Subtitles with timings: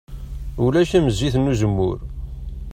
[0.63, 1.97] Ulac am zzit n uzemmur.